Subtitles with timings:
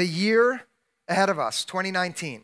[0.00, 0.62] the year
[1.08, 2.40] ahead of us, 2019,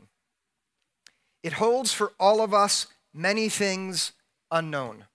[1.43, 4.13] it holds for all of us many things
[4.51, 5.07] unknown.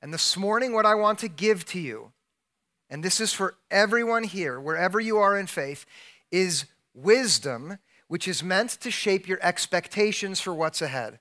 [0.00, 2.12] And this morning, what I want to give to you,
[2.88, 5.84] and this is for everyone here, wherever you are in faith,
[6.30, 11.18] is wisdom, which is meant to shape your expectations for what's ahead.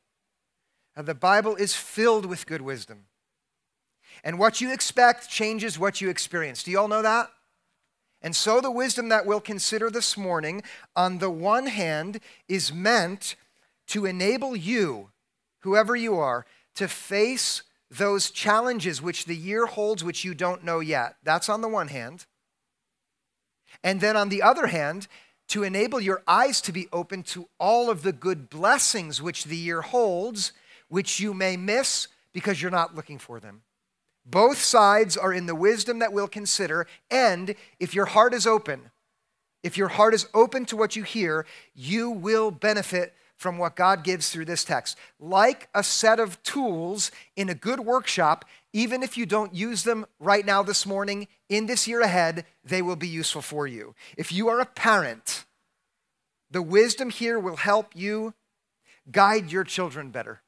[0.95, 3.05] Now, the Bible is filled with good wisdom.
[4.23, 6.61] And what you expect changes what you experience.
[6.61, 7.31] Do you all know that?
[8.21, 10.61] And so, the wisdom that we'll consider this morning,
[10.95, 13.35] on the one hand, is meant
[13.87, 15.09] to enable you,
[15.59, 16.45] whoever you are,
[16.75, 21.15] to face those challenges which the year holds, which you don't know yet.
[21.23, 22.25] That's on the one hand.
[23.83, 25.07] And then on the other hand,
[25.49, 29.57] to enable your eyes to be open to all of the good blessings which the
[29.57, 30.53] year holds,
[30.87, 33.63] which you may miss because you're not looking for them.
[34.25, 36.87] Both sides are in the wisdom that we'll consider.
[37.09, 38.91] And if your heart is open,
[39.63, 44.03] if your heart is open to what you hear, you will benefit from what God
[44.03, 44.97] gives through this text.
[45.19, 50.05] Like a set of tools in a good workshop, even if you don't use them
[50.19, 53.95] right now this morning, in this year ahead, they will be useful for you.
[54.15, 55.45] If you are a parent,
[56.51, 58.35] the wisdom here will help you
[59.11, 60.41] guide your children better.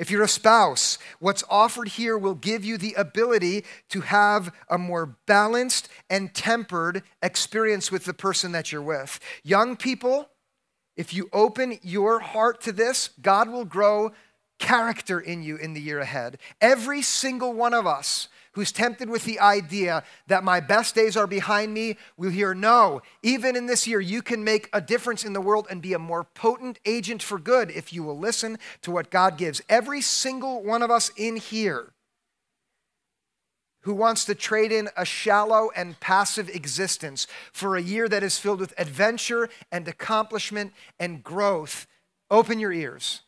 [0.00, 4.78] If you're a spouse, what's offered here will give you the ability to have a
[4.78, 9.20] more balanced and tempered experience with the person that you're with.
[9.42, 10.30] Young people,
[10.96, 14.12] if you open your heart to this, God will grow
[14.58, 16.38] character in you in the year ahead.
[16.62, 21.26] Every single one of us who's tempted with the idea that my best days are
[21.26, 23.00] behind me will hear no.
[23.22, 25.98] Even in this year, you can make a difference in the world and be a
[25.98, 29.62] more potent agent for good if you will listen to what God gives.
[29.68, 31.92] Every single one of us in here
[33.82, 38.38] who wants to trade in a shallow and passive existence for a year that is
[38.38, 41.86] filled with adventure and accomplishment and growth,
[42.30, 43.22] open your ears.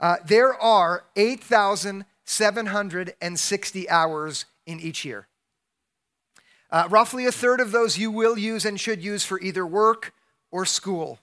[0.00, 5.26] Uh, there are 8,000 760 hours in each year.
[6.70, 10.14] Uh, roughly a third of those you will use and should use for either work
[10.52, 11.18] or school.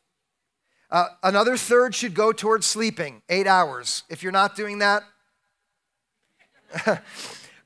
[0.91, 4.03] Uh, another third should go towards sleeping, eight hours.
[4.09, 5.03] If you're not doing that,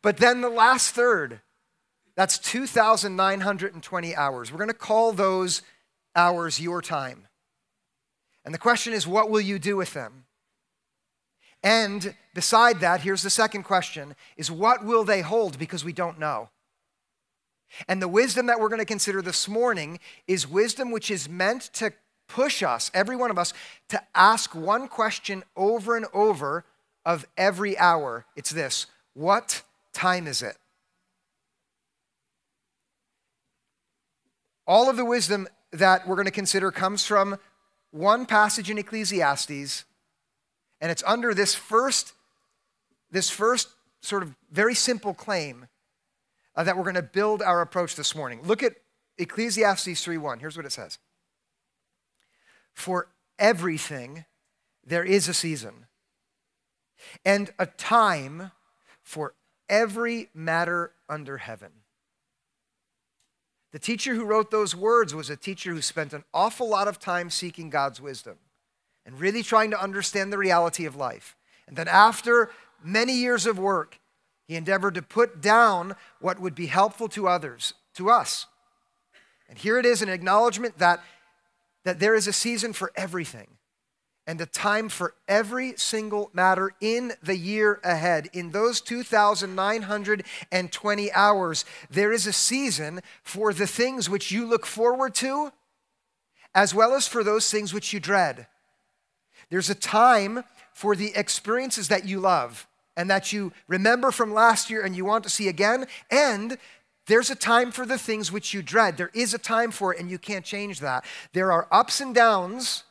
[0.03, 1.41] but then the last third,
[2.16, 4.52] that's 2,920 hours.
[4.52, 5.63] We're going to call those
[6.16, 7.28] hours your time.
[8.46, 10.25] And the question is, what will you do with them?
[11.63, 16.19] And beside that, here's the second question is what will they hold because we don't
[16.19, 16.50] know.
[17.88, 21.64] And the wisdom that we're going to consider this morning is wisdom which is meant
[21.74, 21.94] to
[22.28, 23.53] push us, every one of us,
[23.90, 26.66] to ask one question over and over
[27.06, 28.25] of every hour.
[28.36, 30.58] It's this What time is it?
[34.68, 37.38] All of the wisdom that we're going to consider comes from
[37.91, 39.86] one passage in Ecclesiastes
[40.81, 42.14] and it's under this first,
[43.12, 43.70] this first
[44.02, 45.68] sort of very simple claim
[46.56, 48.42] uh, that we're going to build our approach this morning.
[48.44, 48.74] Look at
[49.18, 50.40] Ecclesiastes 3:1.
[50.40, 50.98] Here's what it says.
[52.74, 54.26] For everything
[54.84, 55.86] there is a season
[57.26, 58.52] and a time
[59.04, 59.36] for
[59.70, 61.72] every matter under heaven.
[63.72, 67.00] The teacher who wrote those words was a teacher who spent an awful lot of
[67.00, 68.38] time seeking God's wisdom
[69.06, 71.36] and really trying to understand the reality of life.
[71.68, 72.52] And then, after
[72.84, 74.00] many years of work,
[74.47, 78.47] he endeavored to put down what would be helpful to others, to us.
[79.47, 81.02] And here it is an acknowledgement that,
[81.84, 83.47] that there is a season for everything
[84.28, 88.30] and a time for every single matter in the year ahead.
[88.34, 95.16] In those 2,920 hours, there is a season for the things which you look forward
[95.16, 95.52] to,
[96.53, 98.47] as well as for those things which you dread.
[99.50, 100.44] There's a time
[100.74, 102.68] for the experiences that you love
[103.02, 105.88] and that you remember from last year and you want to see again.
[106.12, 106.60] And
[107.08, 108.96] there's a time for the things which you dread.
[108.96, 111.03] There is a time for it, and you can't change that.
[111.34, 112.84] There are ups and downs.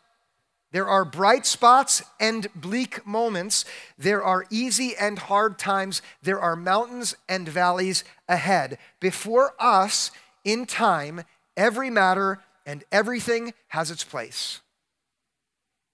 [0.72, 3.64] There are bright spots and bleak moments.
[3.96, 6.02] There are easy and hard times.
[6.24, 8.78] There are mountains and valleys ahead.
[8.98, 10.10] Before us,
[10.44, 11.22] in time,
[11.56, 14.60] every matter and everything has its place.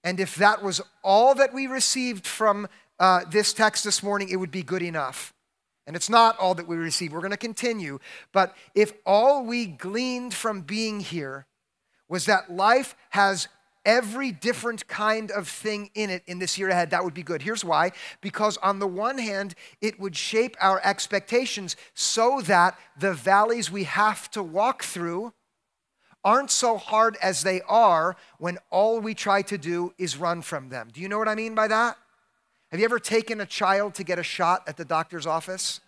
[0.03, 2.67] And if that was all that we received from
[2.99, 5.33] uh, this text this morning, it would be good enough.
[5.85, 7.13] And it's not all that we receive.
[7.13, 7.99] We're going to continue.
[8.33, 11.45] But if all we gleaned from being here
[12.09, 13.47] was that life has
[13.85, 17.41] every different kind of thing in it in this year ahead, that would be good.
[17.41, 23.13] Here's why because, on the one hand, it would shape our expectations so that the
[23.13, 25.33] valleys we have to walk through
[26.23, 30.67] aren't so hard as they are when all we try to do is run from
[30.67, 30.89] them.
[30.91, 31.97] Do you know what I mean by that?
[32.77, 35.79] Have you ever taken a child to get a shot at the doctor's office?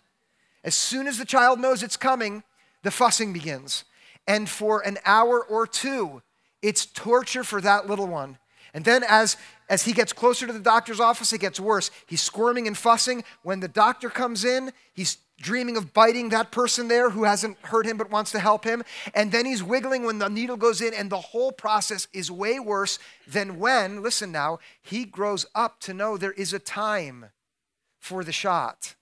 [0.64, 2.42] As soon as the child knows it's coming,
[2.82, 3.84] the fussing begins.
[4.26, 6.20] And for an hour or two,
[6.62, 8.38] it's torture for that little one.
[8.74, 9.36] And then as,
[9.68, 11.92] as he gets closer to the doctor's office, it gets worse.
[12.08, 13.22] He's squirming and fussing.
[13.44, 17.86] When the doctor comes in, he's dreaming of biting that person there who hasn't hurt
[17.86, 18.82] him but wants to help him.
[19.14, 22.60] And then he's wiggling when the needle goes in, and the whole process is way
[22.60, 27.26] worse than when, listen now, he grows up to know there is a time
[27.98, 28.94] for the shot.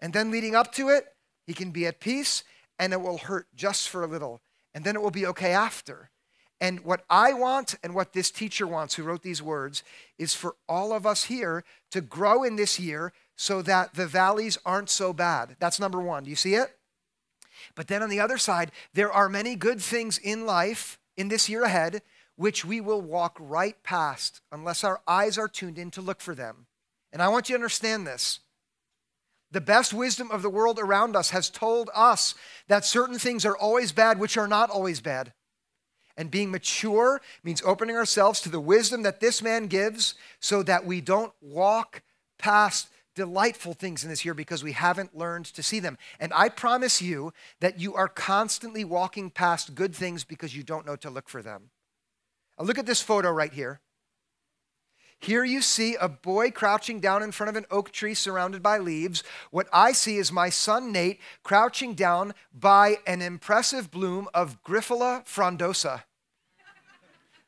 [0.00, 1.06] And then leading up to it,
[1.46, 2.44] he can be at peace
[2.78, 4.40] and it will hurt just for a little.
[4.74, 6.10] And then it will be okay after.
[6.60, 9.82] And what I want and what this teacher wants, who wrote these words,
[10.18, 14.58] is for all of us here to grow in this year so that the valleys
[14.64, 15.56] aren't so bad.
[15.58, 16.24] That's number one.
[16.24, 16.76] Do you see it?
[17.74, 21.48] But then on the other side, there are many good things in life in this
[21.48, 22.02] year ahead
[22.36, 26.34] which we will walk right past unless our eyes are tuned in to look for
[26.34, 26.66] them.
[27.12, 28.40] And I want you to understand this.
[29.52, 32.34] The best wisdom of the world around us has told us
[32.66, 35.32] that certain things are always bad, which are not always bad.
[36.16, 40.84] And being mature means opening ourselves to the wisdom that this man gives so that
[40.84, 42.02] we don't walk
[42.38, 45.98] past delightful things in this year because we haven't learned to see them.
[46.18, 50.86] And I promise you that you are constantly walking past good things because you don't
[50.86, 51.70] know to look for them.
[52.58, 53.80] Now look at this photo right here.
[55.20, 58.78] Here you see a boy crouching down in front of an oak tree surrounded by
[58.78, 59.22] leaves.
[59.50, 65.24] What I see is my son Nate crouching down by an impressive bloom of Grifola
[65.24, 66.02] frondosa.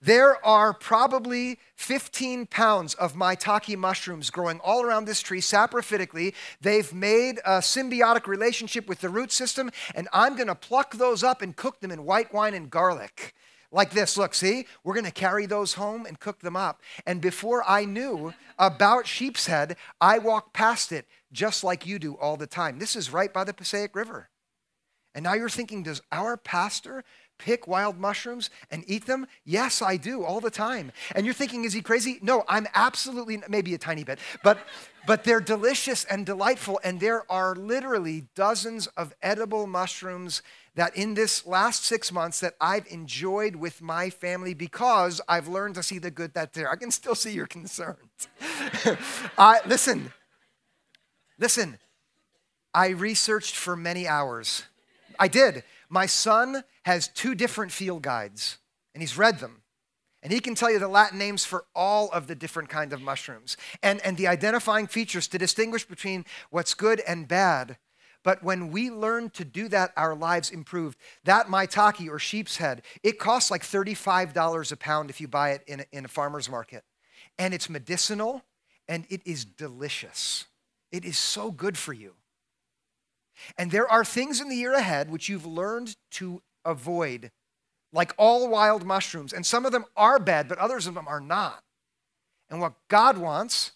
[0.07, 6.33] There are probably 15 pounds of maitake mushrooms growing all around this tree saprophytically.
[6.61, 11.25] They've made a symbiotic relationship with the root system, and I'm going to pluck those
[11.25, 13.35] up and cook them in white wine and garlic
[13.73, 14.17] like this.
[14.17, 16.83] Look, see, we're going to carry those home and cook them up.
[17.05, 22.15] And before I knew about Sheep's Head, I walked past it just like you do
[22.15, 22.79] all the time.
[22.79, 24.29] This is right by the Passaic River.
[25.17, 27.03] And now you're thinking, does our pastor
[27.39, 29.27] pick wild mushrooms and eat them?
[29.45, 30.93] Yes, I do all the time.
[31.15, 32.19] And you're thinking, is he crazy?
[32.23, 34.59] No, I'm absolutely, maybe a tiny bit, but,
[35.07, 36.81] but they're delicious and delightful.
[36.83, 40.43] And there are literally dozens of edible mushrooms
[40.77, 45.75] that in this last six months that I've enjoyed with my family because I've learned
[45.77, 46.71] to see the good that there.
[46.71, 48.29] I can still see your concerns.
[49.39, 50.13] I, listen,
[51.39, 51.79] listen,
[52.75, 54.65] I researched for many hours.
[55.19, 55.65] I did.
[55.89, 58.59] My son has two different field guides,
[58.95, 59.63] and he's read them.
[60.23, 63.01] And he can tell you the Latin names for all of the different kinds of
[63.01, 67.79] mushrooms and, and the identifying features to distinguish between what's good and bad.
[68.25, 70.97] But when we learn to do that, our lives improve.
[71.23, 75.63] That maitake or sheep's head, it costs like $35 a pound if you buy it
[75.69, 76.83] in a, in a farmer's market.
[77.39, 78.43] And it's medicinal
[78.89, 80.47] and it is delicious.
[80.91, 82.15] It is so good for you.
[83.57, 87.31] And there are things in the year ahead which you've learned to avoid,
[87.93, 89.33] like all wild mushrooms.
[89.33, 91.63] And some of them are bad, but others of them are not.
[92.51, 93.73] And what God wants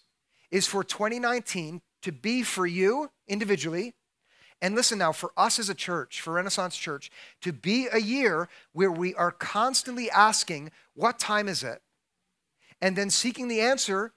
[0.49, 3.93] is for 2019 to be for you individually
[4.61, 7.09] and listen now, for us as a church, for Renaissance Church,
[7.41, 11.81] to be a year where we are constantly asking, What time is it?
[12.79, 14.13] And then seeking the answer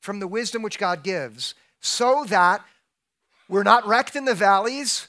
[0.00, 2.64] from the wisdom which God gives, so that
[3.48, 5.08] we're not wrecked in the valleys,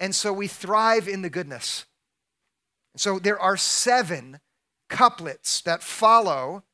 [0.00, 1.84] and so we thrive in the goodness.
[2.96, 4.40] So there are seven
[4.88, 6.64] couplets that follow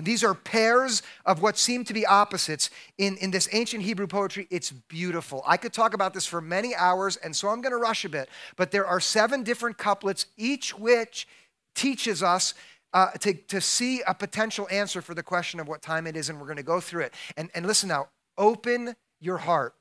[0.00, 4.06] and these are pairs of what seem to be opposites in, in this ancient Hebrew
[4.06, 4.46] poetry.
[4.48, 5.42] It's beautiful.
[5.46, 8.08] I could talk about this for many hours, and so I'm going to rush a
[8.08, 8.30] bit.
[8.56, 11.28] But there are seven different couplets, each which
[11.74, 12.54] teaches us
[12.94, 16.30] uh, to, to see a potential answer for the question of what time it is,
[16.30, 17.12] and we're going to go through it.
[17.36, 19.74] And, and listen now, open your heart.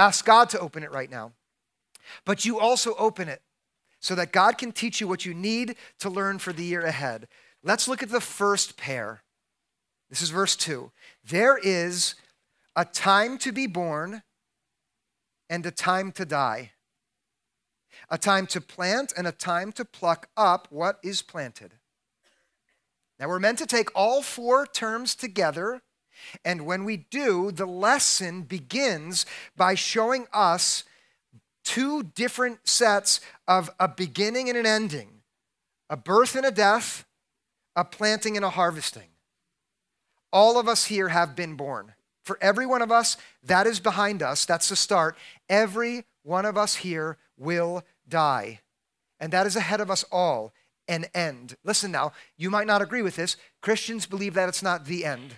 [0.00, 1.32] Ask God to open it right now.
[2.24, 3.42] But you also open it
[4.00, 7.28] so that God can teach you what you need to learn for the year ahead.
[7.62, 9.20] Let's look at the first pair.
[10.08, 10.90] This is verse 2.
[11.22, 12.14] There is
[12.74, 14.22] a time to be born
[15.50, 16.70] and a time to die,
[18.08, 21.74] a time to plant and a time to pluck up what is planted.
[23.18, 25.82] Now, we're meant to take all four terms together,
[26.44, 30.84] and when we do, the lesson begins by showing us
[31.64, 35.08] two different sets of a beginning and an ending
[35.88, 37.04] a birth and a death,
[37.74, 39.08] a planting and a harvesting.
[40.32, 41.94] All of us here have been born.
[42.22, 44.44] For every one of us, that is behind us.
[44.44, 45.16] That's the start.
[45.48, 48.60] Every one of us here will die.
[49.18, 50.52] And that is ahead of us all.
[50.90, 51.56] an end.
[51.64, 53.36] Listen now, you might not agree with this.
[53.62, 55.36] Christians believe that it's not the end.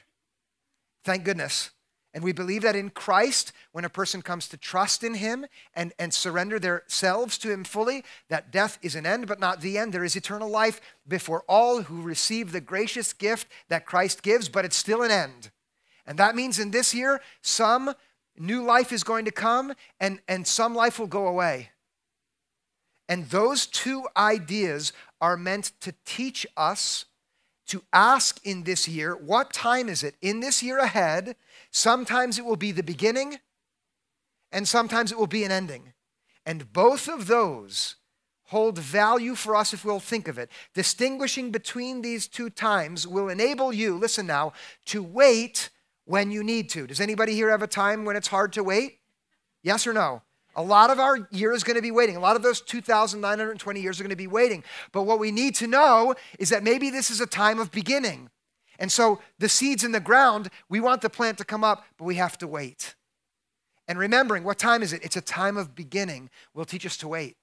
[1.05, 1.71] Thank goodness.
[2.15, 5.93] And we believe that in Christ, when a person comes to trust in Him and,
[5.99, 9.93] and surrender themselves to Him fully, that death is an end, but not the end.
[9.93, 14.67] There is eternal life before all who receive the gracious gift that Christ gives, but
[14.67, 15.51] it's still an end.
[16.07, 17.95] And that means in this year, some
[18.37, 21.71] new life is going to come and, and some life will go away.
[23.09, 27.07] And those two ideas are meant to teach us
[27.73, 30.15] to ask in this year, what time is it?
[30.21, 31.37] In this year ahead,
[31.71, 33.39] sometimes it will be the beginning
[34.53, 35.95] and sometimes it will be an ending.
[36.45, 37.97] And both of those
[38.49, 40.51] hold value for us if we'll think of it.
[40.75, 44.53] Distinguishing between these two times will enable you, listen now,
[44.85, 45.71] to wait
[46.05, 46.87] when you need to.
[46.87, 48.99] Does anybody here have a time when it's hard to wait?
[49.63, 50.21] Yes or no?
[50.55, 52.17] A lot of our year is going to be waiting.
[52.17, 54.63] A lot of those 2,920 years are going to be waiting.
[54.93, 58.29] But what we need to know is that maybe this is a time of beginning.
[58.79, 62.05] And so the seeds in the ground, we want the plant to come up, but
[62.05, 62.95] we have to wait.
[63.89, 65.05] And remembering, what time is it?
[65.05, 66.31] It's a time of beginning.
[66.55, 67.37] Will teach us to wait.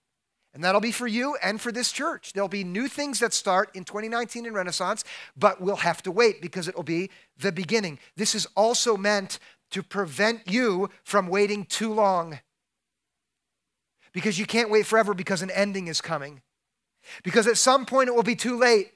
[0.53, 2.33] And that'll be for you and for this church.
[2.33, 5.03] There'll be new things that start in 2019 in Renaissance,
[5.37, 7.99] but we'll have to wait because it'll be the beginning.
[8.17, 9.37] This is also meant
[9.71, 12.39] to prevent you from waiting too long
[14.11, 16.41] because you can't wait forever because an ending is coming.
[17.23, 18.91] Because at some point it will be too late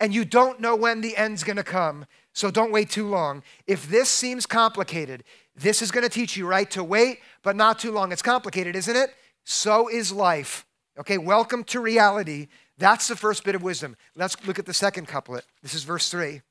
[0.00, 2.06] and you don't know when the end's to come.
[2.32, 3.42] So don't wait too long.
[3.66, 5.24] If this seems complicated,
[5.56, 8.12] this is to teach you, right, to wait, but not too long.
[8.12, 9.14] It's complicated, isn't it?
[9.44, 10.66] So is life.
[10.98, 12.48] Okay, welcome to reality.
[12.76, 13.96] That's the first bit of wisdom.
[14.14, 15.44] Let's look at the second couplet.
[15.62, 16.42] This is verse 3.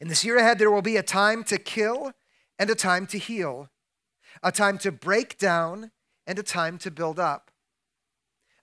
[0.00, 2.12] In this year ahead, there will be a time to kill
[2.58, 3.68] and a time to heal,
[4.42, 5.90] a time to break down
[6.26, 7.50] and a time to build up.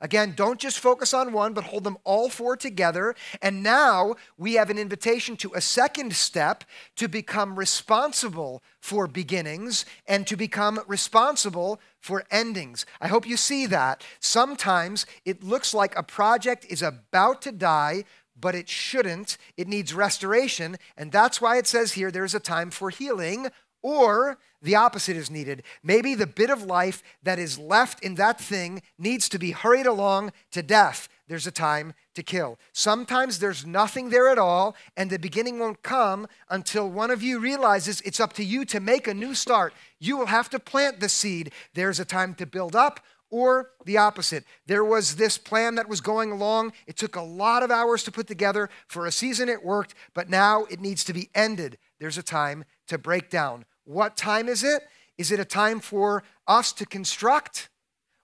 [0.02, 3.16] Again, don't just focus on one, but hold them all four together.
[3.40, 6.64] And now we have an invitation to a second step
[6.96, 12.84] to become responsible for beginnings and to become responsible for endings.
[13.00, 14.04] I hope you see that.
[14.20, 18.06] Sometimes it looks like a project is about to die,
[18.40, 19.38] but it shouldn't.
[19.56, 20.78] It needs restoration.
[20.98, 23.50] And that's why it says here there's a time for healing
[23.82, 25.64] or the opposite is needed.
[25.84, 29.88] Maybe the bit of life that is left in that thing needs to be hurried
[29.88, 31.10] along to death.
[31.28, 32.60] There's a time to kill.
[32.74, 37.40] Sometimes there's nothing there at all, and the beginning won't come until one of you
[37.40, 39.74] realizes it's up to you to make a new start.
[40.00, 41.52] You will have to plant the seed.
[41.74, 43.00] There's a time to build up,
[43.32, 44.44] or the opposite.
[44.68, 46.74] There was this plan that was going along.
[46.86, 48.70] It took a lot of hours to put together.
[48.88, 51.78] For a season, it worked, but now it needs to be ended.
[52.00, 53.66] There's a time to break down.
[53.86, 54.84] What time is it?
[55.18, 57.70] Is it a time for us to construct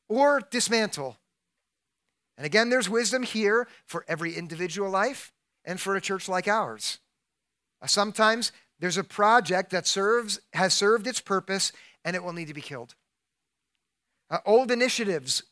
[0.09, 1.17] or dismantle?
[2.37, 5.31] And again, there's wisdom here for every individual life
[5.65, 6.99] and for a church like ours.
[7.81, 11.71] Uh, sometimes there's a project that serves, has served its purpose
[12.05, 12.95] and it will need to be killed.
[14.29, 15.43] Uh, old initiatives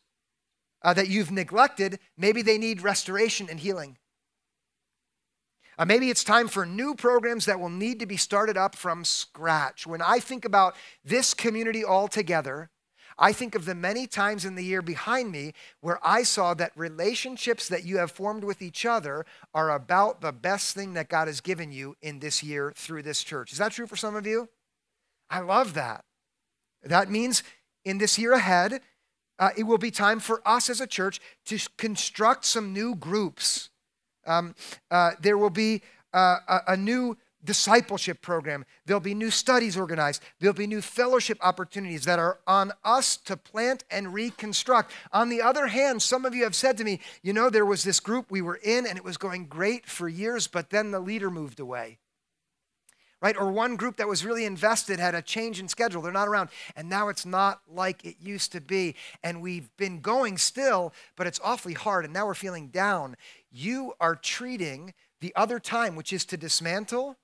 [0.83, 3.97] uh, that you've neglected, maybe they need restoration and healing.
[5.77, 9.03] Uh, maybe it's time for new programs that will need to be started up from
[9.03, 9.85] scratch.
[9.85, 12.69] When I think about this community altogether,
[13.17, 16.73] I think of the many times in the year behind me where I saw that
[16.75, 21.27] relationships that you have formed with each other are about the best thing that God
[21.27, 23.53] has given you in this year through this church.
[23.53, 24.49] Is that true for some of you?
[25.29, 26.03] I love that.
[26.83, 27.41] That means
[27.85, 28.81] in this year ahead,
[29.39, 33.69] uh, it will be time for us as a church to construct some new groups
[34.25, 34.55] um,
[34.91, 35.81] uh, there will be
[36.13, 38.65] uh, a, a new discipleship program.
[38.85, 40.21] There'll be new studies organized.
[40.39, 44.91] There'll be new fellowship opportunities that are on us to plant and reconstruct.
[45.13, 47.83] On the other hand, some of you have said to me, you know, there was
[47.83, 50.99] this group we were in and it was going great for years, but then the
[50.99, 51.99] leader moved away.
[53.25, 53.37] Right?
[53.37, 56.03] Or one group that was really invested had a change in schedule.
[56.03, 56.49] They're not around.
[56.75, 58.93] And now it's not like it used to be.
[59.23, 62.05] And we've been going still, but it's awfully hard.
[62.05, 63.15] And now we're feeling down
[63.51, 67.17] you are treating the other time, which is to dismantle,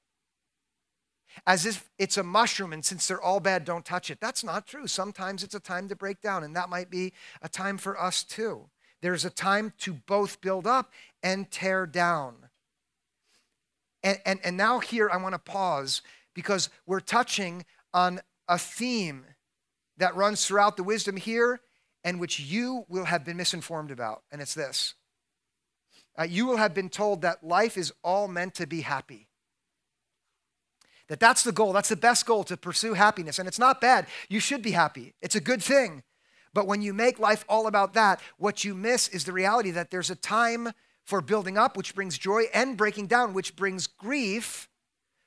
[1.46, 4.20] as if it's a mushroom and since they're all bad, don't touch it.
[4.20, 4.88] That's not true.
[4.88, 8.24] Sometimes it's a time to break down, and that might be a time for us
[8.24, 8.72] too.
[9.01, 10.91] There's a time to both build up
[11.22, 12.50] and tear down.
[14.03, 16.01] And, and, and now, here, I want to pause
[16.34, 19.25] because we're touching on a theme
[19.98, 21.62] that runs throughout the wisdom here
[22.03, 24.24] and which you will have been misinformed about.
[24.31, 24.96] And it's this
[26.20, 29.27] uh, you will have been told that life is all meant to be happy.
[31.08, 31.74] That that's the goal.
[31.74, 33.39] That's the best goal to pursue happiness.
[33.39, 34.08] And it's not bad.
[34.29, 35.13] You should be happy.
[35.22, 36.03] It's a good thing.
[36.53, 39.91] But when you make life all about that, what you miss is the reality that
[39.91, 40.72] there's a time
[41.05, 44.70] for building up, which brings joy, and breaking down, which brings grief.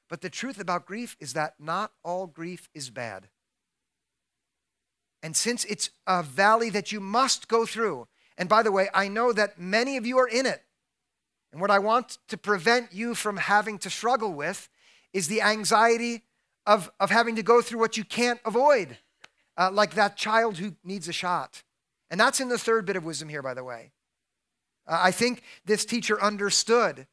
[0.09, 3.29] But the truth about grief is that not all grief is bad.
[5.23, 9.09] And since it's a valley that you must go through, and by the way, I
[9.09, 10.63] know that many of you are in it.
[11.53, 14.69] And what I want to prevent you from having to struggle with
[15.13, 16.25] is the anxiety
[16.67, 18.99] of, of having to go through what you can't avoid,
[19.57, 21.63] uh, like that child who needs a shot.
[22.11, 23.93] And that's in the third bit of wisdom here, by the way.
[24.87, 27.07] I think this teacher understood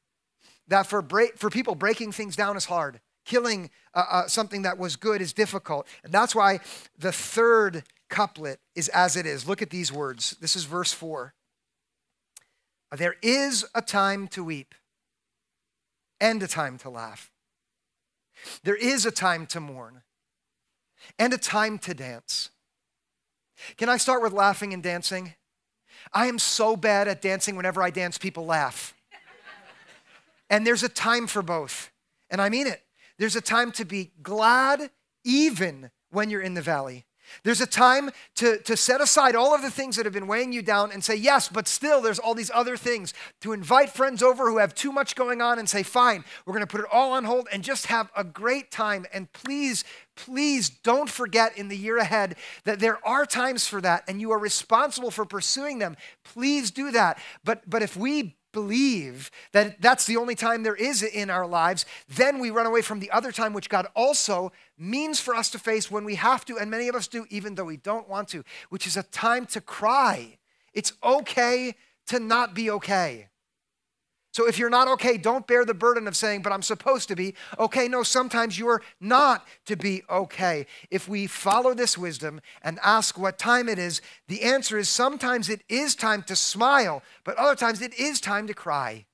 [0.68, 3.00] that for, break, for people, breaking things down is hard.
[3.25, 5.88] Killing uh, uh, something that was good is difficult.
[6.04, 6.60] And that's why
[6.98, 9.48] the third couplet is as it is.
[9.48, 10.36] Look at these words.
[10.42, 11.34] This is verse 4.
[12.98, 14.75] There is a time to weep
[16.20, 17.32] and a time to laugh.
[18.63, 20.01] There is a time to mourn
[21.18, 22.50] and a time to dance.
[23.78, 25.36] Can I start with laughing and dancing?
[26.13, 27.55] I am so bad at dancing.
[27.55, 28.93] Whenever I dance, people laugh.
[30.50, 31.91] and there's a time for both.
[32.29, 32.84] And I mean it.
[33.17, 34.89] There's a time to be glad
[35.24, 37.05] even when you're in the valley.
[37.44, 40.54] There's a time to, to set aside all of the things that have been weighing
[40.54, 43.14] you down and say, yes, but still there's all these other things.
[43.42, 46.66] To invite friends over who have too much going on and say, fine, we're going
[46.66, 49.06] to put it all on hold and just have a great time.
[49.14, 49.84] And please,
[50.16, 54.32] please don't forget in the year ahead that there are times for that and you
[54.32, 55.96] are responsible for pursuing them.
[56.24, 57.20] Please do that.
[57.44, 61.86] But, but if we believe that that's the only time there is in our lives,
[62.08, 65.60] then we run away from the other time, which God also means for us to
[65.60, 68.27] face when we have to, and many of us do, even though we don't want
[68.29, 70.38] to, which is a time to cry.
[70.74, 71.75] It's okay
[72.08, 73.27] to not be okay.
[74.34, 77.16] So if you're not okay, don't bear the burden of saying, but I'm supposed to
[77.16, 77.36] be.
[77.60, 80.66] Okay, no, sometimes you're not to be okay.
[80.90, 85.50] If we follow this wisdom and ask what time it is, the answer is sometimes
[85.50, 89.06] it is time to smile, but other times it is time to cry.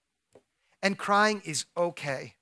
[0.84, 2.37] And crying is okay.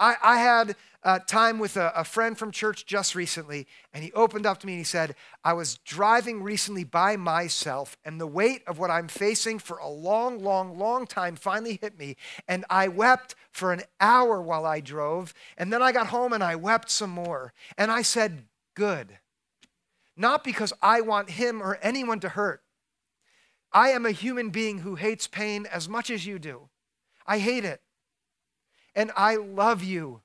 [0.00, 4.12] I, I had uh, time with a, a friend from church just recently, and he
[4.12, 8.26] opened up to me and he said, I was driving recently by myself, and the
[8.26, 12.16] weight of what I'm facing for a long, long, long time finally hit me.
[12.48, 16.42] And I wept for an hour while I drove, and then I got home and
[16.42, 17.52] I wept some more.
[17.76, 19.18] And I said, Good.
[20.16, 22.62] Not because I want him or anyone to hurt.
[23.72, 26.68] I am a human being who hates pain as much as you do.
[27.26, 27.80] I hate it.
[28.94, 30.20] And I love you.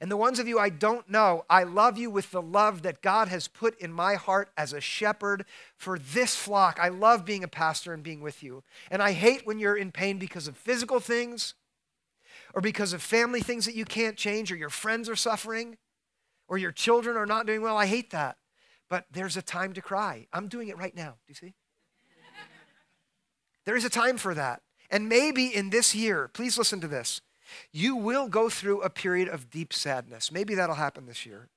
[0.00, 3.02] And the ones of you I don't know, I love you with the love that
[3.02, 5.44] God has put in my heart as a shepherd
[5.76, 6.78] for this flock.
[6.80, 8.64] I love being a pastor and being with you.
[8.90, 11.54] And I hate when you're in pain because of physical things
[12.54, 15.78] or because of family things that you can't change or your friends are suffering
[16.48, 17.76] or your children are not doing well.
[17.76, 18.36] I hate that.
[18.88, 20.26] But there's a time to cry.
[20.32, 21.16] I'm doing it right now.
[21.26, 21.54] Do you see?
[23.64, 24.62] there is a time for that.
[24.92, 27.22] And maybe in this year, please listen to this
[27.72, 30.32] you will go through a period of deep sadness.
[30.32, 31.48] Maybe that'll happen this year.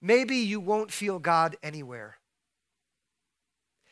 [0.00, 2.16] Maybe you won't feel God anywhere.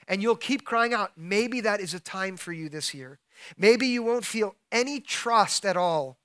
[0.09, 1.12] And you'll keep crying out.
[1.16, 3.19] Maybe that is a time for you this year.
[3.57, 6.19] Maybe you won't feel any trust at all.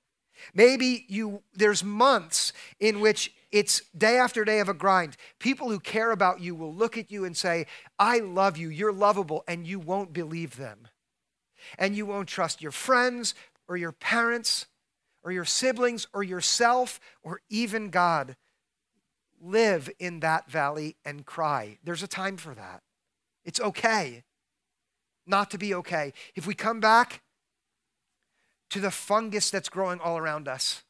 [0.54, 5.16] Maybe you there's months in which it's day after day of a grind.
[5.38, 7.66] People who care about you will look at you and say,
[7.98, 8.68] "I love you.
[8.68, 10.88] You're lovable," and you won't believe them.
[11.78, 13.34] And you won't trust your friends
[13.68, 14.66] or your parents
[15.22, 18.36] or your siblings or yourself or even God.
[19.40, 21.78] Live in that valley and cry.
[21.82, 22.82] There's a time for that.
[23.44, 24.22] It's okay
[25.26, 26.12] not to be okay.
[26.34, 27.22] If we come back
[28.70, 30.82] to the fungus that's growing all around us,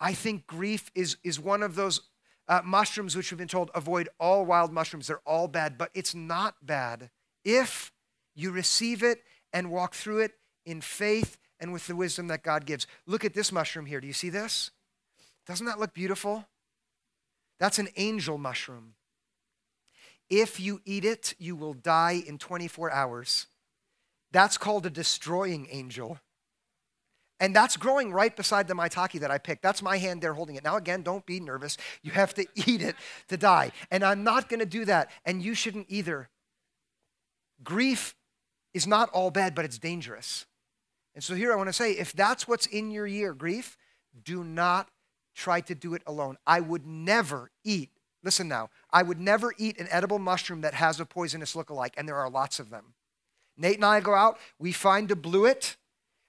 [0.00, 2.00] I think grief is, is one of those
[2.48, 5.06] uh, mushrooms which we've been told avoid all wild mushrooms.
[5.06, 7.10] They're all bad, but it's not bad
[7.44, 7.92] if
[8.34, 10.32] you receive it and walk through it
[10.64, 12.86] in faith and with the wisdom that God gives.
[13.06, 14.00] Look at this mushroom here.
[14.00, 14.70] Do you see this?
[15.46, 16.46] Doesn't that look beautiful?
[17.58, 18.94] That's an angel mushroom.
[20.28, 23.46] If you eat it, you will die in 24 hours.
[24.32, 26.18] That's called a destroying angel.
[27.38, 29.62] And that's growing right beside the maitake that I picked.
[29.62, 30.64] That's my hand there holding it.
[30.64, 31.76] Now, again, don't be nervous.
[32.02, 32.96] You have to eat it
[33.28, 33.72] to die.
[33.90, 35.10] And I'm not going to do that.
[35.24, 36.28] And you shouldn't either.
[37.62, 38.14] Grief
[38.74, 40.46] is not all bad, but it's dangerous.
[41.14, 43.76] And so here I want to say if that's what's in your year, grief,
[44.24, 44.88] do not
[45.34, 46.36] try to do it alone.
[46.46, 47.90] I would never eat,
[48.22, 52.08] listen now, I would never eat an edible mushroom that has a poisonous look-alike, and
[52.08, 52.94] there are lots of them.
[53.56, 55.76] Nate and I go out, we find a blewit,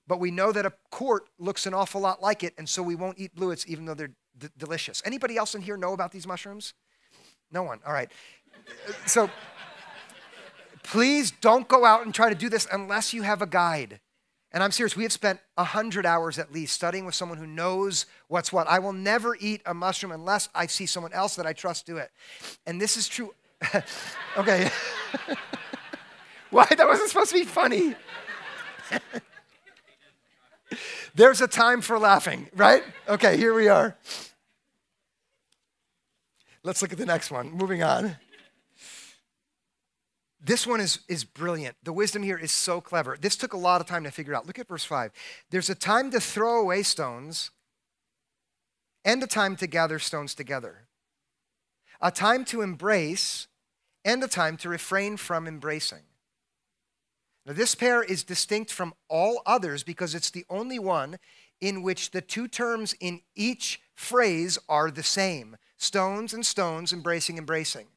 [0.07, 2.95] but we know that a quart looks an awful lot like it, and so we
[2.95, 5.01] won't eat blewits even though they're d- delicious.
[5.05, 6.73] Anybody else in here know about these mushrooms?
[7.51, 7.79] No one.
[7.85, 8.11] All right.
[9.05, 9.29] So
[10.83, 13.99] Please don't go out and try to do this unless you have a guide.
[14.51, 18.05] And I'm serious, we have spent 100 hours at least studying with someone who knows
[18.27, 18.67] what's what.
[18.67, 21.97] I will never eat a mushroom unless I see someone else that I trust do
[21.97, 22.11] it.
[22.67, 23.33] And this is true.
[24.37, 24.69] okay.
[26.51, 26.67] Why?
[26.69, 27.95] That wasn't supposed to be funny.
[31.15, 32.83] There's a time for laughing, right?
[33.07, 33.97] Okay, here we are.
[36.63, 37.51] Let's look at the next one.
[37.51, 38.17] Moving on.
[40.45, 41.77] This one is, is brilliant.
[41.83, 43.17] The wisdom here is so clever.
[43.19, 44.45] This took a lot of time to figure out.
[44.45, 45.11] Look at verse 5.
[45.49, 47.51] There's a time to throw away stones
[49.05, 50.87] and a time to gather stones together,
[52.01, 53.47] a time to embrace
[54.03, 56.03] and a time to refrain from embracing.
[57.45, 61.19] Now, this pair is distinct from all others because it's the only one
[61.61, 67.37] in which the two terms in each phrase are the same stones and stones, embracing,
[67.37, 67.87] embracing.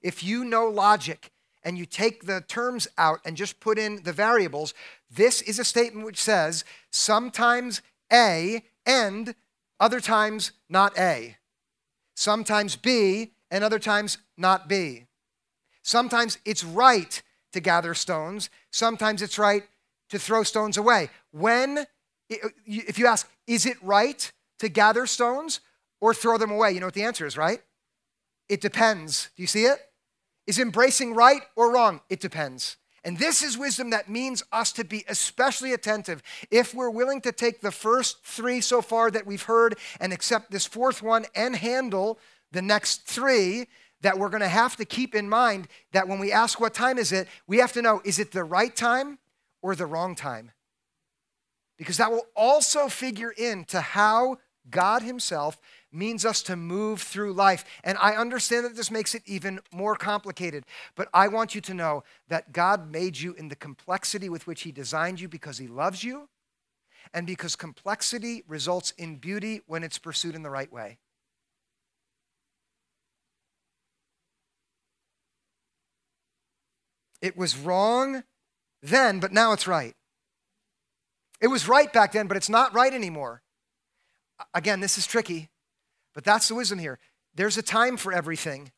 [0.00, 1.30] If you know logic,
[1.64, 4.74] and you take the terms out and just put in the variables,
[5.10, 9.34] this is a statement which says sometimes A and
[9.78, 11.36] other times not A.
[12.14, 15.06] Sometimes B and other times not B.
[15.82, 17.22] Sometimes it's right
[17.52, 19.64] to gather stones, sometimes it's right
[20.08, 21.10] to throw stones away.
[21.32, 25.60] When, uh, if you ask, is it right to gather stones
[26.00, 26.72] or throw them away?
[26.72, 27.60] You know what the answer is, right?
[28.48, 29.30] It depends.
[29.36, 29.78] Do you see it?
[30.46, 32.00] Is embracing right or wrong?
[32.08, 32.76] It depends.
[33.04, 36.22] And this is wisdom that means us to be especially attentive.
[36.50, 40.50] If we're willing to take the first three so far that we've heard and accept
[40.50, 42.18] this fourth one and handle
[42.52, 43.66] the next three,
[44.02, 46.98] that we're going to have to keep in mind that when we ask what time
[46.98, 49.18] is it, we have to know is it the right time
[49.62, 50.52] or the wrong time?
[51.78, 54.36] Because that will also figure into how
[54.70, 55.58] God Himself
[55.92, 57.64] means us to move through life.
[57.84, 61.74] And I understand that this makes it even more complicated, but I want you to
[61.74, 65.66] know that God made you in the complexity with which He designed you because He
[65.66, 66.28] loves you
[67.14, 70.98] and because complexity results in beauty when it's pursued in the right way.
[77.20, 78.24] It was wrong
[78.82, 79.94] then, but now it's right.
[81.40, 83.42] It was right back then, but it's not right anymore.
[84.54, 85.51] Again, this is tricky.
[86.14, 86.98] But that's the wisdom here.
[87.34, 88.72] There's a time for everything,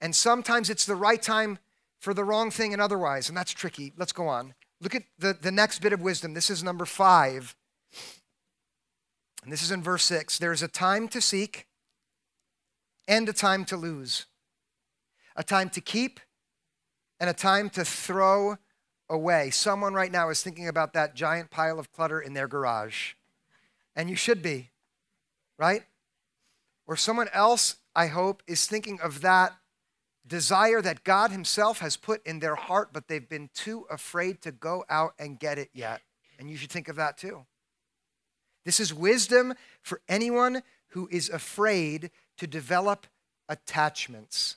[0.00, 1.58] and sometimes it's the right time
[1.98, 3.92] for the wrong thing and otherwise, and that's tricky.
[3.96, 4.54] Let's go on.
[4.80, 6.34] Look at the, the next bit of wisdom.
[6.34, 7.56] This is number five.
[9.42, 10.38] And this is in verse six.
[10.38, 11.66] There is a time to seek
[13.08, 14.26] and a time to lose,
[15.36, 16.20] a time to keep
[17.20, 18.56] and a time to throw
[19.08, 19.50] away.
[19.50, 23.12] Someone right now is thinking about that giant pile of clutter in their garage.
[23.96, 24.70] And you should be,
[25.58, 25.84] right?
[26.86, 29.54] Or someone else, I hope, is thinking of that
[30.26, 34.52] desire that God Himself has put in their heart, but they've been too afraid to
[34.52, 36.02] go out and get it yet.
[36.38, 37.44] And you should think of that too.
[38.64, 43.06] This is wisdom for anyone who is afraid to develop
[43.48, 44.56] attachments.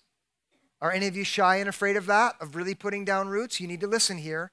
[0.81, 3.59] Are any of you shy and afraid of that, of really putting down roots?
[3.59, 4.51] You need to listen here.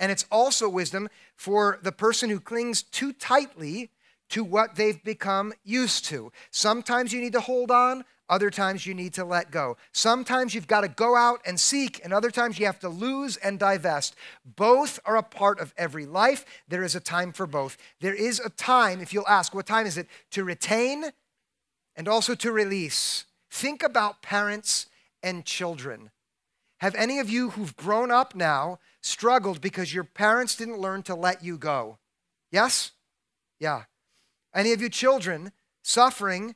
[0.00, 3.90] And it's also wisdom for the person who clings too tightly
[4.32, 6.32] to what they've become used to.
[6.50, 9.76] Sometimes you need to hold on, other times you need to let go.
[9.92, 13.36] Sometimes you've got to go out and seek, and other times you have to lose
[13.36, 14.14] and divest.
[14.44, 16.46] Both are a part of every life.
[16.66, 17.76] There is a time for both.
[18.00, 20.08] There is a time, if you'll ask, what time is it?
[20.30, 21.12] To retain
[21.94, 23.26] and also to release.
[23.50, 24.86] Think about parents
[25.22, 26.10] and children.
[26.80, 31.14] Have any of you who've grown up now struggled because your parents didn't learn to
[31.14, 31.98] let you go?
[32.50, 32.92] Yes?
[33.60, 33.82] Yeah.
[34.54, 36.54] Any of you children suffering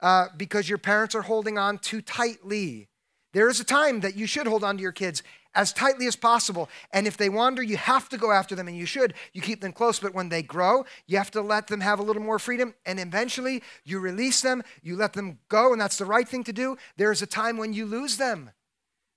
[0.00, 2.88] uh, because your parents are holding on too tightly?
[3.32, 5.22] There is a time that you should hold on to your kids
[5.54, 6.68] as tightly as possible.
[6.92, 9.14] And if they wander, you have to go after them, and you should.
[9.32, 12.02] You keep them close, but when they grow, you have to let them have a
[12.02, 12.74] little more freedom.
[12.86, 16.52] And eventually, you release them, you let them go, and that's the right thing to
[16.52, 16.76] do.
[16.96, 18.50] There is a time when you lose them.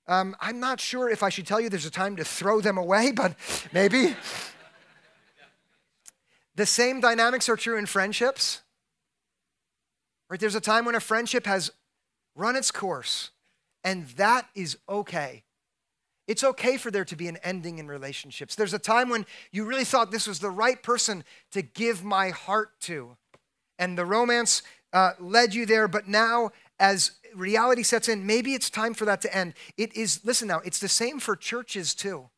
[0.08, 2.76] Um, I'm not sure if I should tell you there's a time to throw them
[2.76, 3.36] away, but
[3.72, 4.16] maybe.
[6.54, 8.62] The same dynamics are true in friendships.
[10.28, 10.40] Right?
[10.40, 11.70] There's a time when a friendship has
[12.34, 13.30] run its course,
[13.84, 15.44] and that is okay.
[16.28, 18.54] It's okay for there to be an ending in relationships.
[18.54, 22.30] There's a time when you really thought this was the right person to give my
[22.30, 23.16] heart to,
[23.78, 24.62] and the romance
[24.92, 29.20] uh, led you there, but now as reality sets in, maybe it's time for that
[29.22, 29.54] to end.
[29.76, 32.28] It is, listen now, it's the same for churches too.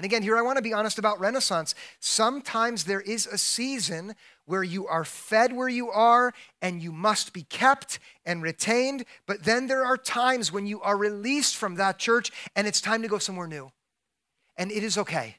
[0.00, 1.74] And again, here I want to be honest about Renaissance.
[1.98, 4.14] Sometimes there is a season
[4.46, 6.32] where you are fed where you are
[6.62, 9.04] and you must be kept and retained.
[9.26, 13.02] But then there are times when you are released from that church and it's time
[13.02, 13.72] to go somewhere new.
[14.56, 15.36] And it is okay.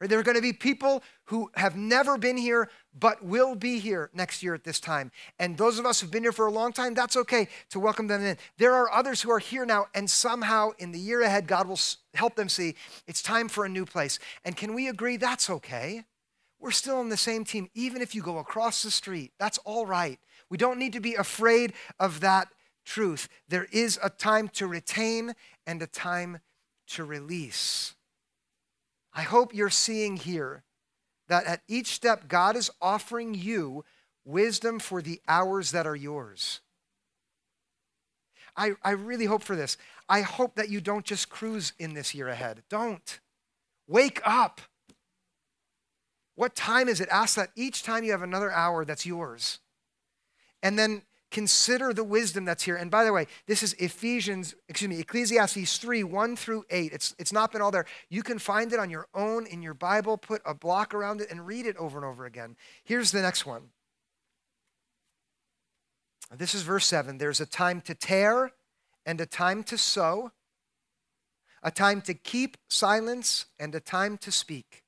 [0.00, 4.10] There are going to be people who have never been here but will be here
[4.14, 5.10] next year at this time.
[5.38, 8.06] And those of us who've been here for a long time, that's okay to welcome
[8.06, 8.36] them in.
[8.58, 11.80] There are others who are here now, and somehow in the year ahead, God will
[12.14, 14.18] help them see it's time for a new place.
[14.44, 16.04] And can we agree that's okay?
[16.60, 19.32] We're still on the same team, even if you go across the street.
[19.38, 20.18] That's all right.
[20.50, 22.48] We don't need to be afraid of that
[22.84, 23.28] truth.
[23.48, 25.34] There is a time to retain
[25.66, 26.38] and a time
[26.88, 27.94] to release.
[29.18, 30.62] I hope you're seeing here
[31.26, 33.84] that at each step, God is offering you
[34.24, 36.60] wisdom for the hours that are yours.
[38.56, 39.76] I, I really hope for this.
[40.08, 42.62] I hope that you don't just cruise in this year ahead.
[42.70, 43.18] Don't.
[43.88, 44.60] Wake up.
[46.36, 47.08] What time is it?
[47.10, 49.58] Ask that each time you have another hour that's yours.
[50.62, 52.76] And then Consider the wisdom that's here.
[52.76, 56.92] And by the way, this is Ephesians, excuse me, Ecclesiastes 3, 1 through 8.
[56.92, 57.84] It's, it's not been all there.
[58.08, 61.30] You can find it on your own in your Bible, put a block around it,
[61.30, 62.56] and read it over and over again.
[62.82, 63.70] Here's the next one.
[66.34, 67.18] This is verse 7.
[67.18, 68.52] There's a time to tear
[69.04, 70.32] and a time to sow,
[71.62, 74.84] a time to keep silence and a time to speak.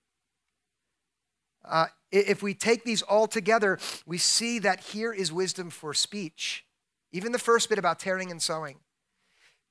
[1.65, 6.65] Uh, if we take these all together, we see that here is wisdom for speech.
[7.13, 8.79] Even the first bit about tearing and sowing.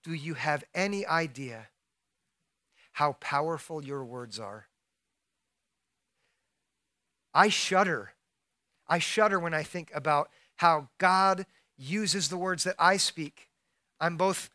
[0.04, 1.68] Do you have any idea
[2.94, 4.68] how powerful your words are?
[7.34, 8.14] I shudder.
[8.88, 11.46] I shudder when I think about how God
[11.78, 13.50] uses the words that I speak.
[14.00, 14.50] I'm both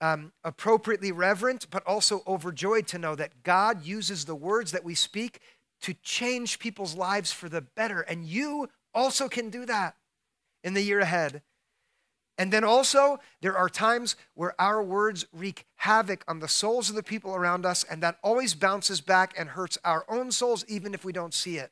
[0.00, 4.94] um, appropriately reverent, but also overjoyed to know that God uses the words that we
[4.94, 5.40] speak
[5.82, 8.00] to change people's lives for the better.
[8.00, 9.96] And you also can do that
[10.64, 11.42] in the year ahead.
[12.38, 16.96] And then also, there are times where our words wreak havoc on the souls of
[16.96, 20.92] the people around us, and that always bounces back and hurts our own souls, even
[20.92, 21.70] if we don't see it.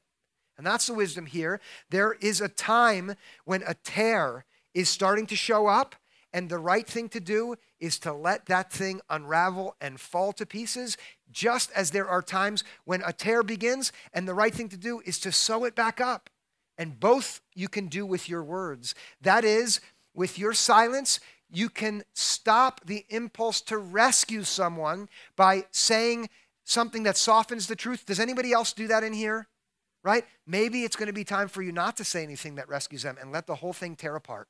[0.57, 1.61] And that's the wisdom here.
[1.90, 3.14] There is a time
[3.45, 5.97] when a tear is starting to show up,
[6.35, 10.44] and the right thing to do is to let that thing unravel and fall to
[10.44, 10.99] pieces,
[11.31, 15.01] just as there are times when a tear begins, and the right thing to do
[15.07, 16.29] is to sew it back up.
[16.77, 18.97] And both you can do with your words.
[19.23, 19.81] That is,
[20.12, 26.31] with your silence, you can stop the impulse to rescue someone by saying
[26.64, 28.07] something that softens the truth.
[28.07, 29.47] Does anybody else do that in here?
[30.03, 30.25] Right?
[30.49, 33.18] Maybe it's going to be time for you not to say anything that rescues them
[33.20, 34.49] and let the whole thing tear apart.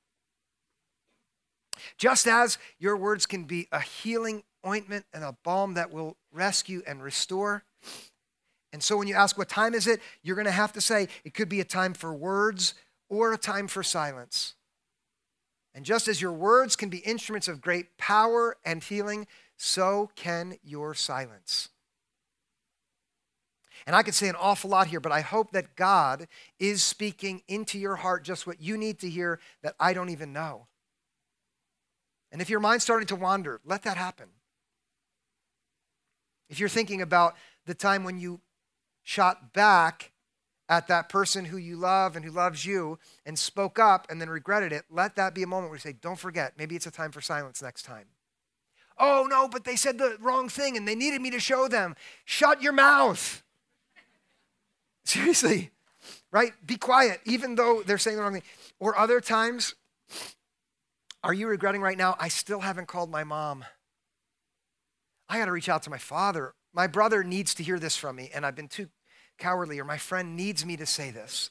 [1.96, 6.82] Just as your words can be a healing ointment and a balm that will rescue
[6.86, 7.64] and restore.
[8.72, 11.08] And so when you ask what time is it, you're going to have to say
[11.24, 12.74] it could be a time for words
[13.08, 14.54] or a time for silence.
[15.74, 20.56] And just as your words can be instruments of great power and healing, so can
[20.62, 21.68] your silence.
[23.86, 26.26] And I could say an awful lot here, but I hope that God
[26.58, 30.32] is speaking into your heart just what you need to hear that I don't even
[30.32, 30.68] know.
[32.34, 34.26] And if your mind's starting to wander, let that happen.
[36.48, 38.40] If you're thinking about the time when you
[39.04, 40.10] shot back
[40.68, 44.28] at that person who you love and who loves you and spoke up and then
[44.28, 46.90] regretted it, let that be a moment where you say, Don't forget, maybe it's a
[46.90, 48.06] time for silence next time.
[48.98, 51.94] Oh, no, but they said the wrong thing and they needed me to show them.
[52.24, 53.44] Shut your mouth.
[55.04, 55.70] Seriously,
[56.32, 56.50] right?
[56.66, 58.42] Be quiet, even though they're saying the wrong thing.
[58.80, 59.76] Or other times,
[61.24, 62.16] are you regretting right now?
[62.20, 63.64] I still haven't called my mom.
[65.26, 66.52] I got to reach out to my father.
[66.74, 68.88] My brother needs to hear this from me, and I've been too
[69.38, 71.50] cowardly, or my friend needs me to say this.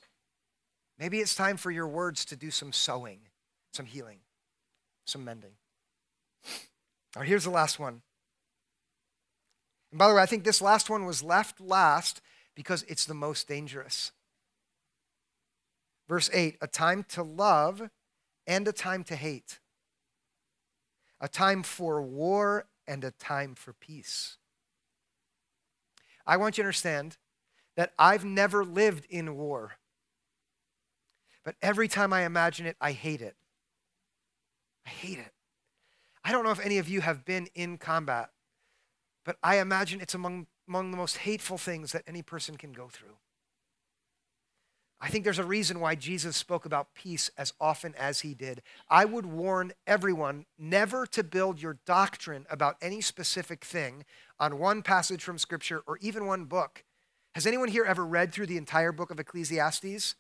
[1.00, 3.22] Maybe it's time for your words to do some sewing,
[3.74, 4.20] some healing,
[5.08, 5.54] some mending.
[7.16, 8.04] All right, here's the last one.
[9.92, 12.22] And by the way, I think this last one was left last
[12.56, 14.12] because it's the most dangerous.
[16.08, 17.90] Verse 8 a time to love
[18.46, 19.60] and a time to hate
[21.24, 24.36] a time for war and a time for peace.
[26.28, 27.16] I want you to understand
[27.78, 29.78] that I've never lived in war.
[31.46, 33.38] But every time I imagine it, I hate it.
[34.86, 35.32] I hate it.
[36.26, 38.30] I don't know if any of you have been in combat,
[39.24, 42.90] but I imagine it's among, among the most hateful things that any person can go
[42.90, 43.16] through.
[45.04, 48.62] I think there's a reason why Jesus spoke about peace as often as he did.
[48.90, 54.06] I would warn everyone never to build your doctrine about any specific thing
[54.40, 56.86] on one passage from Scripture or even one book.
[57.36, 60.16] Has anyone here ever read through the entire book of Ecclesiastes?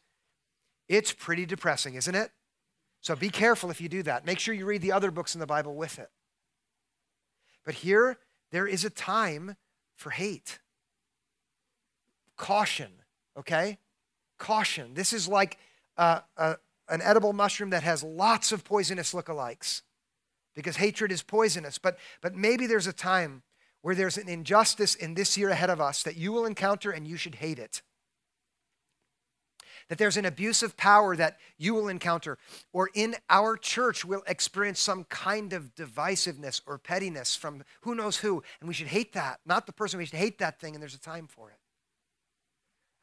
[0.90, 2.32] It's pretty depressing, isn't it?
[3.00, 4.26] So be careful if you do that.
[4.26, 6.10] Make sure you read the other books in the Bible with it.
[7.64, 8.18] But here,
[8.52, 9.56] there is a time
[9.96, 10.60] for hate.
[12.36, 12.92] caution,
[13.40, 13.78] okay?
[14.44, 14.94] Caution.
[14.94, 15.58] This is like
[15.96, 16.58] uh, a,
[16.90, 19.84] an edible mushroom that has lots of poisonous lookalikes
[20.54, 21.78] because hatred is poisonous.
[21.78, 23.44] But, but maybe there's a time
[23.84, 27.08] where there's an injustice in this year ahead of us that you will encounter and
[27.08, 27.82] you should hate it.
[29.88, 32.38] That there's an abuse of power that you will encounter,
[32.74, 38.18] or in our church we'll experience some kind of divisiveness or pettiness from who knows
[38.18, 39.40] who, and we should hate that.
[39.46, 41.58] Not the person, we should hate that thing, and there's a time for it.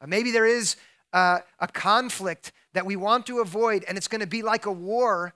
[0.01, 0.75] Uh, maybe there is
[1.13, 4.71] uh, a conflict that we want to avoid, and it's going to be like a
[4.71, 5.33] war,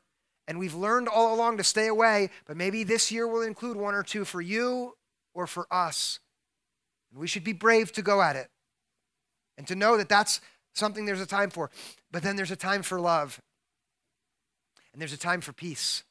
[0.48, 3.94] and we've learned all along to stay away, but maybe this year will include one
[3.94, 4.96] or two for you
[5.34, 6.20] or for us.
[7.12, 8.50] And we should be brave to go at it
[9.58, 10.42] and to know that that's
[10.74, 11.72] something there's a time for.
[12.12, 13.42] But then there's a time for love,
[14.94, 16.04] and there's a time for peace.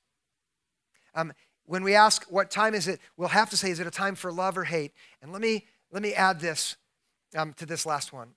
[1.15, 1.33] Um,
[1.67, 4.15] when we ask what time is it, we'll have to say, is it a time
[4.15, 4.93] for love or hate?
[5.23, 6.77] And let me, let me add this
[7.37, 8.35] um, to this last one.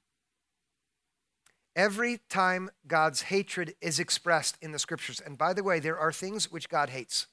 [1.77, 6.11] Every time God's hatred is expressed in the scriptures, and by the way, there are
[6.11, 7.27] things which God hates.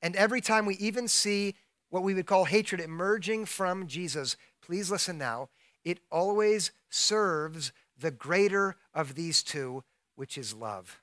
[0.00, 1.56] And every time we even see
[1.90, 5.48] what we would call hatred emerging from Jesus, please listen now,
[5.84, 9.82] it always serves the greater of these two,
[10.14, 11.00] which is love.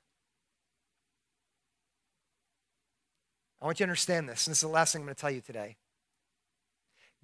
[3.61, 5.21] I want you to understand this, and this is the last thing I'm going to
[5.21, 5.75] tell you today.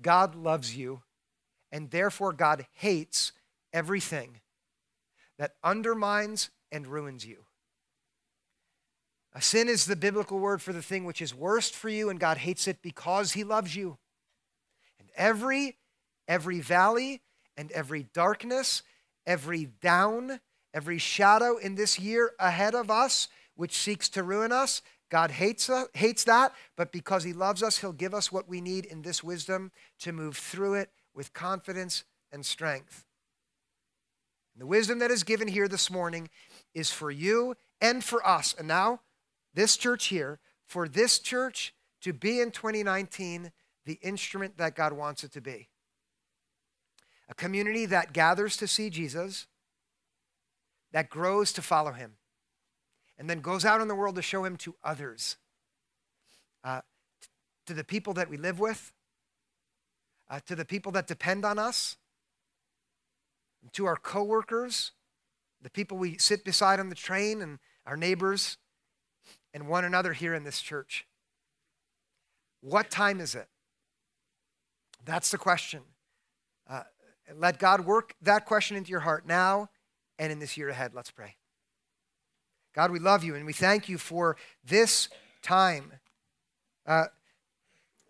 [0.01, 1.03] God loves you,
[1.71, 3.31] and therefore God hates
[3.71, 4.41] everything
[5.39, 7.45] that undermines and ruins you.
[9.33, 12.19] A sin is the biblical word for the thing which is worst for you, and
[12.19, 13.97] God hates it because He loves you.
[14.99, 15.77] And every,
[16.27, 17.21] every valley
[17.55, 18.83] and every darkness,
[19.25, 20.41] every down,
[20.73, 25.69] every shadow in this year ahead of us, which seeks to ruin us, God hates,
[25.69, 29.03] uh, hates that, but because He loves us, He'll give us what we need in
[29.03, 33.05] this wisdom to move through it with confidence and strength.
[34.59, 36.29] The wisdom that is given here this morning
[36.73, 38.53] is for you and for us.
[38.59, 38.99] And now,
[39.53, 43.53] this church here, for this church to be in 2019
[43.85, 45.69] the instrument that God wants it to be.
[47.29, 49.47] A community that gathers to see Jesus,
[50.91, 52.15] that grows to follow him,
[53.17, 55.37] and then goes out in the world to show him to others,
[56.65, 56.81] uh,
[57.65, 58.91] to the people that we live with,
[60.29, 61.95] uh, to the people that depend on us,
[63.73, 64.91] to our coworkers,
[65.61, 68.57] the people we sit beside on the train, and our neighbors,
[69.53, 71.05] and one another here in this church.
[72.61, 73.47] What time is it?
[75.05, 75.81] That's the question.
[76.69, 76.83] Uh,
[77.35, 79.69] let God work that question into your heart now
[80.17, 80.93] and in this year ahead.
[80.93, 81.35] Let's pray.
[82.73, 85.09] God, we love you and we thank you for this
[85.41, 85.93] time.
[86.85, 87.05] Uh,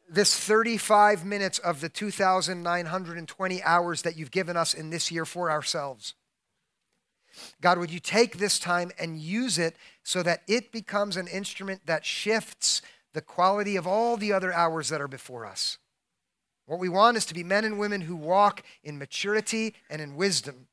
[0.09, 5.51] this 35 minutes of the 2,920 hours that you've given us in this year for
[5.51, 6.15] ourselves.
[7.61, 11.85] God, would you take this time and use it so that it becomes an instrument
[11.85, 12.81] that shifts
[13.13, 15.77] the quality of all the other hours that are before us?
[16.65, 20.15] What we want is to be men and women who walk in maturity and in
[20.15, 20.67] wisdom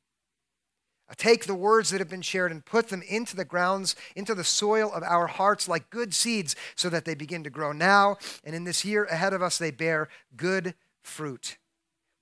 [1.15, 4.43] Take the words that have been shared and put them into the grounds, into the
[4.43, 8.17] soil of our hearts like good seeds so that they begin to grow now.
[8.43, 11.59] And in this year ahead of us, they bear good fruit.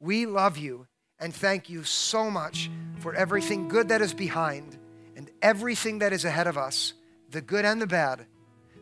[0.00, 0.86] We love you
[1.18, 4.78] and thank you so much for everything good that is behind
[5.16, 6.92] and everything that is ahead of us
[7.30, 8.26] the good and the bad,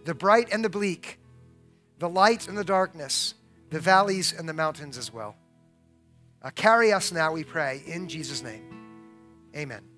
[0.05, 1.19] the bright and the bleak,
[1.99, 3.35] the light and the darkness,
[3.71, 5.37] the valleys and the mountains as well.
[6.43, 8.65] Uh, carry us now, we pray, in Jesus' name.
[9.57, 9.92] Amen.